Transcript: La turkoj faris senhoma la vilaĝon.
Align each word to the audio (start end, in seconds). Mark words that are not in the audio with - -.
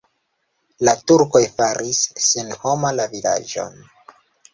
La 0.87 0.93
turkoj 1.11 1.41
faris 1.57 1.99
senhoma 2.29 2.91
la 3.01 3.05
vilaĝon. 3.13 3.79